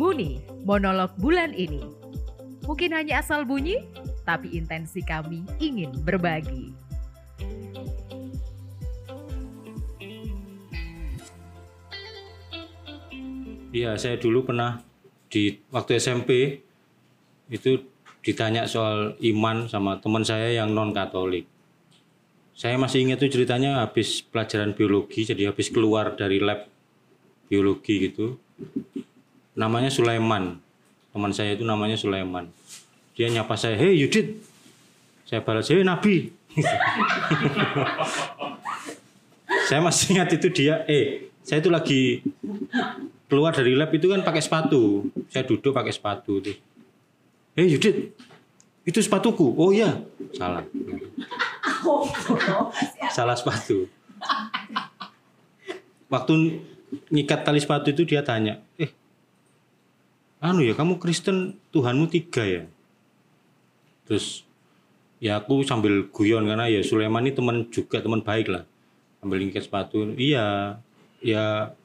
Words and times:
Muni, 0.00 0.40
monolog 0.64 1.12
bulan 1.20 1.52
ini. 1.52 1.84
Mungkin 2.64 2.96
hanya 2.96 3.20
asal 3.20 3.44
bunyi, 3.44 3.84
tapi 4.24 4.48
intensi 4.56 5.04
kami 5.04 5.44
ingin 5.60 5.92
berbagi. 6.08 6.72
Iya, 13.76 14.00
saya 14.00 14.16
dulu 14.16 14.48
pernah 14.48 14.80
di 15.28 15.60
waktu 15.68 16.00
SMP 16.00 16.64
itu 17.52 17.84
ditanya 18.24 18.64
soal 18.64 19.20
iman 19.20 19.68
sama 19.68 20.00
teman 20.00 20.24
saya 20.24 20.48
yang 20.48 20.72
non 20.72 20.96
Katolik. 20.96 21.44
Saya 22.56 22.80
masih 22.80 23.04
ingat 23.04 23.20
tuh 23.20 23.28
ceritanya 23.28 23.84
habis 23.84 24.24
pelajaran 24.24 24.72
biologi, 24.72 25.28
jadi 25.28 25.52
habis 25.52 25.68
keluar 25.68 26.16
dari 26.16 26.40
lab 26.40 26.64
biologi 27.52 28.08
gitu. 28.08 28.40
Namanya 29.60 29.92
Sulaiman. 29.92 30.56
Teman 31.12 31.32
saya 31.36 31.52
itu 31.52 31.68
namanya 31.68 32.00
Sulaiman. 32.00 32.48
Dia 33.12 33.28
nyapa 33.28 33.60
saya, 33.60 33.76
"Hei 33.76 34.00
Yudit." 34.00 34.40
Saya 35.28 35.44
balas, 35.44 35.68
"Hei 35.68 35.84
Nabi." 35.84 36.32
saya 39.68 39.84
masih 39.84 40.16
ingat 40.16 40.32
itu 40.32 40.48
dia, 40.48 40.80
eh, 40.88 41.28
saya 41.44 41.60
itu 41.60 41.68
lagi 41.68 42.24
keluar 43.28 43.52
dari 43.52 43.76
lab 43.76 43.92
itu 43.92 44.08
kan 44.08 44.24
pakai 44.24 44.40
sepatu. 44.40 45.12
Saya 45.28 45.44
duduk 45.44 45.76
pakai 45.76 45.92
sepatu 45.92 46.40
tuh. 46.40 46.56
Eh 47.54 47.68
Yudit, 47.68 48.16
itu 48.88 48.98
sepatuku. 48.98 49.54
Oh 49.60 49.70
iya, 49.70 50.00
salah. 50.32 50.64
salah 53.16 53.36
sepatu. 53.36 53.86
Waktu 56.10 56.34
ngikat 57.12 57.46
tali 57.46 57.62
sepatu 57.62 57.94
itu 57.94 58.02
dia 58.02 58.26
tanya, 58.26 58.58
eh, 58.74 58.90
anu 60.40 60.64
ya 60.64 60.72
kamu 60.72 60.96
Kristen 60.96 61.60
Tuhanmu 61.70 62.08
tiga 62.08 62.42
ya? 62.48 62.64
Terus 64.08 64.42
ya 65.20 65.36
aku 65.36 65.62
sambil 65.62 66.08
guyon 66.08 66.48
karena 66.48 66.66
ya 66.66 66.80
Sulaiman 66.80 67.28
ini 67.28 67.36
teman 67.36 67.68
juga 67.68 68.00
teman 68.00 68.24
baik 68.24 68.48
lah. 68.48 68.64
Sambil 69.20 69.44
ngikat 69.44 69.68
sepatu, 69.68 70.16
iya, 70.16 70.80
ya 71.20 71.76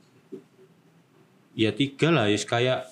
ya 1.52 1.70
tiga 1.76 2.16
lah. 2.16 2.32
Ya 2.32 2.40
kayak 2.40 2.88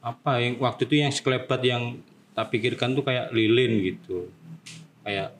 apa 0.00 0.40
yang 0.40 0.56
waktu 0.60 0.88
itu 0.88 0.94
yang 1.00 1.12
sekelebat 1.12 1.60
yang 1.60 2.00
tak 2.32 2.48
pikirkan 2.50 2.96
tuh 2.96 3.04
kayak 3.04 3.30
lilin 3.36 3.84
gitu. 3.84 4.32
Kayak 5.04 5.36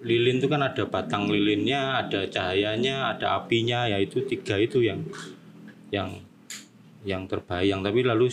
lilin 0.00 0.40
tuh 0.40 0.48
kan 0.48 0.64
ada 0.64 0.84
batang 0.88 1.28
lilinnya 1.28 2.00
ada 2.00 2.24
cahayanya 2.24 3.12
ada 3.12 3.36
apinya. 3.36 3.84
Ya 3.84 4.00
itu 4.00 4.24
tiga 4.24 4.56
itu 4.56 4.80
yang 4.80 5.04
yang 5.92 6.24
yang 7.04 7.28
terbayang. 7.28 7.84
Tapi 7.84 8.00
lalu 8.00 8.32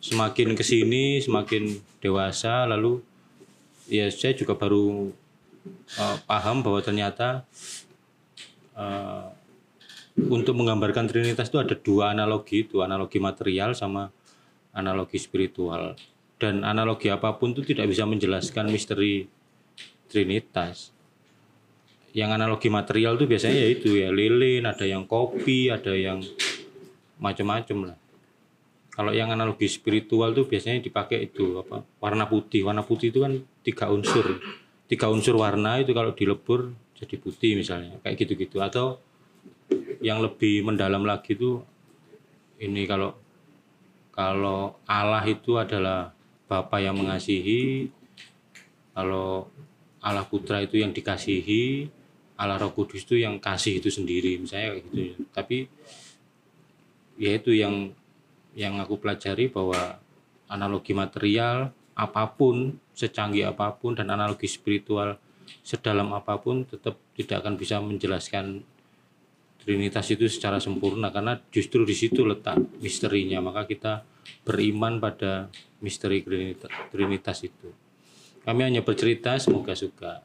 semakin 0.00 0.56
ke 0.56 0.64
sini 0.64 1.20
semakin 1.20 1.76
dewasa 2.00 2.64
lalu 2.64 3.04
ya 3.84 4.08
saya 4.08 4.32
juga 4.32 4.56
baru 4.56 5.12
uh, 6.00 6.16
paham 6.24 6.64
bahwa 6.64 6.80
ternyata 6.80 7.44
uh, 8.72 9.28
untuk 10.16 10.56
menggambarkan 10.56 11.06
Trinitas 11.06 11.52
itu 11.52 11.60
ada 11.60 11.76
dua 11.76 12.16
analogi 12.16 12.64
itu 12.64 12.80
analogi 12.80 13.20
material 13.20 13.76
sama 13.76 14.08
analogi 14.74 15.20
spiritual. 15.20 15.96
Dan 16.40 16.64
analogi 16.64 17.12
apa 17.12 17.36
pun 17.36 17.52
itu 17.52 17.62
tidak 17.62 17.92
bisa 17.92 18.08
menjelaskan 18.08 18.72
misteri 18.72 19.28
Trinitas. 20.10 20.90
Yang 22.10 22.30
analogi 22.40 22.68
material 22.72 23.14
itu 23.20 23.30
biasanya 23.30 23.58
ya 23.60 23.68
itu 23.70 23.94
ya 23.94 24.08
lilin 24.10 24.66
ada 24.66 24.82
yang 24.82 25.06
kopi 25.06 25.70
ada 25.70 25.94
yang 25.94 26.24
macam-macam 27.22 27.92
lah 27.92 27.96
kalau 28.90 29.14
yang 29.14 29.30
analogi 29.30 29.70
spiritual 29.70 30.34
itu 30.34 30.44
biasanya 30.44 30.82
dipakai 30.82 31.30
itu 31.30 31.62
apa 31.62 31.86
warna 32.02 32.26
putih. 32.26 32.66
Warna 32.66 32.82
putih 32.82 33.14
itu 33.14 33.22
kan 33.22 33.38
tiga 33.62 33.86
unsur. 33.88 34.42
Tiga 34.90 35.06
unsur 35.06 35.38
warna 35.38 35.78
itu 35.78 35.94
kalau 35.94 36.10
dilebur 36.10 36.74
jadi 36.98 37.16
putih 37.16 37.54
misalnya 37.54 37.96
kayak 38.02 38.26
gitu-gitu. 38.26 38.58
Atau 38.58 38.98
yang 40.02 40.18
lebih 40.18 40.66
mendalam 40.66 41.06
lagi 41.06 41.38
itu 41.38 41.62
ini 42.58 42.84
kalau 42.84 43.14
kalau 44.10 44.76
Allah 44.84 45.22
itu 45.24 45.56
adalah 45.56 46.12
Bapa 46.50 46.82
yang 46.82 46.98
mengasihi, 46.98 47.86
kalau 48.90 49.46
Allah 50.02 50.26
Putra 50.26 50.58
itu 50.58 50.82
yang 50.82 50.90
dikasihi, 50.90 51.86
Allah 52.34 52.58
Roh 52.58 52.74
Kudus 52.74 53.06
itu 53.06 53.22
yang 53.22 53.38
kasih 53.38 53.78
itu 53.78 53.86
sendiri, 53.86 54.34
misalnya 54.42 54.74
kayak 54.74 54.82
gitu. 54.90 55.00
Tapi 55.30 55.56
ya 57.22 57.38
itu 57.38 57.54
yang 57.54 57.94
yang 58.54 58.78
aku 58.82 58.98
pelajari 58.98 59.50
bahwa 59.50 59.98
analogi 60.50 60.92
material 60.96 61.70
apa 61.94 62.24
pun, 62.32 62.78
secanggih 62.96 63.50
apa 63.50 63.76
pun 63.76 63.94
dan 63.94 64.10
analogi 64.10 64.48
spiritual 64.50 65.20
sedalam 65.60 66.14
apa 66.14 66.38
pun 66.38 66.62
tetap 66.62 66.96
tidak 67.14 67.42
akan 67.42 67.54
bisa 67.58 67.82
menjelaskan 67.82 68.62
Trinitas 69.60 70.08
itu 70.08 70.24
secara 70.24 70.56
sempurna 70.56 71.12
karena 71.12 71.36
justru 71.52 71.84
di 71.84 71.92
situ 71.92 72.24
letak 72.24 72.56
misterinya. 72.80 73.44
Maka 73.44 73.68
kita 73.68 74.00
beriman 74.40 74.96
pada 74.96 75.52
misteri 75.84 76.24
Trinitas 76.88 77.44
itu. 77.44 77.68
Kami 78.40 78.60
hanya 78.64 78.80
bercerita 78.80 79.36
semoga 79.36 79.76
suka 79.76 80.24